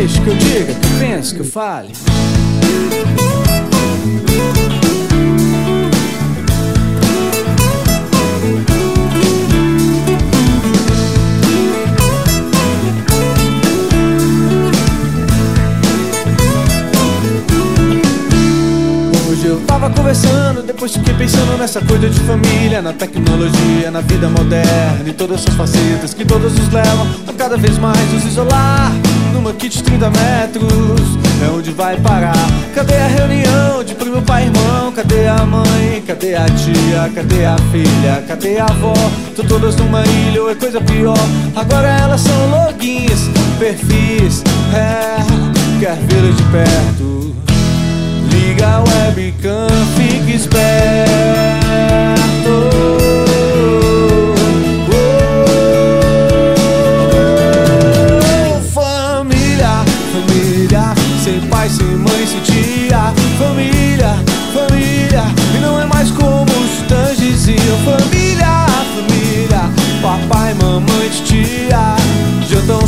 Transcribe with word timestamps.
Deixa 0.00 0.18
que 0.22 0.30
eu 0.30 0.34
diga, 0.34 0.72
que 0.72 0.86
eu 0.86 0.98
pense, 0.98 1.34
que 1.34 1.40
eu 1.40 1.44
fale. 1.44 1.92
Eu 19.44 19.60
tava 19.66 19.90
conversando, 19.90 20.62
depois 20.62 20.92
fiquei 20.92 21.12
pensando 21.12 21.58
nessa 21.58 21.80
coisa 21.80 22.08
de 22.08 22.20
família, 22.20 22.80
na 22.80 22.92
tecnologia, 22.92 23.90
na 23.90 24.00
vida 24.00 24.28
moderna 24.28 25.08
e 25.08 25.12
todas 25.12 25.40
essas 25.42 25.54
facetas 25.54 26.14
que 26.14 26.24
todas 26.24 26.52
nos 26.52 26.72
levam 26.72 27.06
a 27.26 27.32
cada 27.32 27.56
vez 27.56 27.76
mais 27.76 28.12
nos 28.12 28.24
isolar. 28.24 28.89
Kit 29.60 29.76
de 29.76 29.82
30 29.82 30.08
metros, 30.08 31.18
é 31.44 31.50
onde 31.50 31.70
vai 31.72 31.94
parar. 31.98 32.32
Cadê 32.74 32.96
a 32.96 33.06
reunião 33.08 33.84
de 33.84 33.94
primo, 33.94 34.22
pai, 34.22 34.44
irmão? 34.44 34.90
Cadê 34.90 35.26
a 35.28 35.44
mãe? 35.44 36.02
Cadê 36.06 36.34
a 36.34 36.46
tia? 36.46 37.12
Cadê 37.14 37.44
a 37.44 37.58
filha? 37.70 38.24
Cadê 38.26 38.58
a 38.58 38.64
avó? 38.64 38.94
Tô 39.36 39.44
todas 39.44 39.76
numa 39.76 40.02
ilha 40.06 40.44
ou 40.44 40.50
é 40.50 40.54
coisa 40.54 40.80
pior? 40.80 41.18
Agora 41.54 41.88
elas 41.88 42.22
são 42.22 42.48
logins, 42.48 43.28
perfis, 43.58 44.42
é, 44.72 45.16
quer 45.78 45.96
vê-lo 46.06 46.32
de 46.32 46.42
perto. 46.44 47.36
Liga 48.30 48.66
a 48.66 48.78
webcam, 48.80 49.68
fique 49.94 50.36
esperto. 50.36 50.89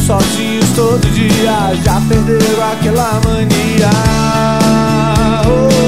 Sozinhos 0.07 0.69
todo 0.75 1.01
dia, 1.13 1.75
já 1.85 2.01
perderam 2.09 2.73
aquela 2.73 3.21
mania. 3.25 3.91
Oh, 5.47 5.83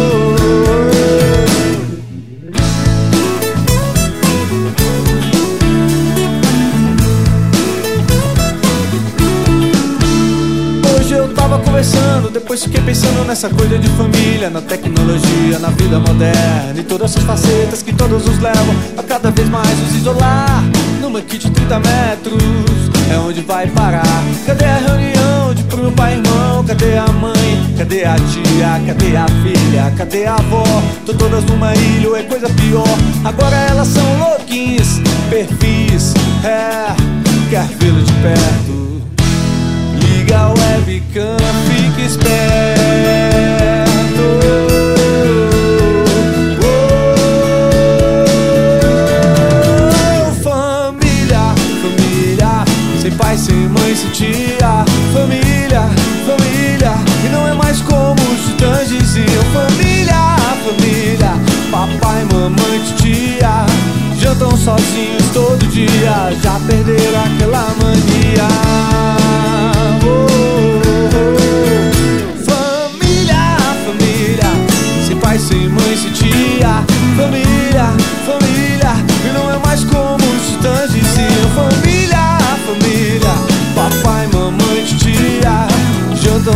conversando, 11.85 12.31
depois 12.31 12.63
fiquei 12.63 12.81
pensando 12.81 13.25
nessa 13.27 13.49
coisa 13.49 13.79
de 13.79 13.89
família, 13.91 14.49
na 14.49 14.61
tecnologia, 14.61 15.59
na 15.59 15.69
vida 15.69 15.99
moderna 15.99 16.75
e 16.79 16.83
todas 16.83 17.11
essas 17.11 17.25
facetas 17.25 17.83
que 17.83 17.93
todos 17.93 18.25
nos 18.25 18.39
levam 18.39 18.75
a 18.97 19.03
cada 19.03 19.31
vez 19.31 19.49
mais 19.49 19.79
nos 19.81 19.97
isolar. 19.97 20.63
Numa 21.01 21.21
kit 21.21 21.47
de 21.47 21.51
30 21.51 21.81
metros, 21.81 22.94
é 23.13 23.19
onde 23.19 23.41
vai 23.43 23.67
parar. 23.69 24.25
Cadê 24.47 24.65
a 24.65 24.77
reunião 24.77 25.55
de 25.55 25.63
primo, 25.65 25.93
pai, 25.93 26.15
irmão? 26.15 26.65
Cadê 26.65 26.97
a 26.97 27.07
mãe? 27.09 27.75
Cadê 27.77 28.05
a 28.05 28.15
tia? 28.17 28.87
Cadê 28.87 29.17
a 29.17 29.27
filha? 29.43 29.95
Cadê 29.97 30.27
a 30.27 30.35
avó? 30.35 30.65
Tô 31.05 31.15
todas 31.15 31.45
numa 31.45 31.75
ilha, 31.75 32.09
ou 32.09 32.17
é 32.17 32.23
coisa 32.23 32.49
pior. 32.49 32.99
Agora 33.25 33.57
elas 33.57 33.89
são 33.89 34.19
louquinhas, 34.19 35.01
perfis, 35.31 36.15
é, 36.45 36.95
quer 37.51 37.67
vê-lo 37.79 38.03
de 38.03 38.13
perto. 38.15 38.74
Sem 53.45 53.69
mãe, 53.69 53.95
sem 53.95 54.11
tia. 54.11 54.85
Família, 55.13 55.83
família, 56.27 56.95
e 57.25 57.29
não 57.29 57.47
é 57.47 57.53
mais 57.53 57.81
como 57.83 58.15
os 58.33 58.47
titãs 58.47 58.89
diziam. 58.89 59.45
Família, 59.53 60.37
família, 60.65 61.33
papai, 61.71 62.25
mamãe, 62.33 62.81
titia. 62.87 63.67
Jantam 64.19 64.57
sozinhos 64.57 65.29
todo 65.35 65.67
dia, 65.67 66.33
já 66.43 66.59
perderam 66.67 67.25
aquela 67.25 67.67
mania. 67.77 67.84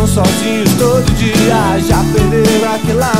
Sozinhos 0.07 0.73
todo 0.77 1.05
dia. 1.15 1.79
Já 1.87 2.03
perderam 2.13 2.73
aquela 2.73 3.11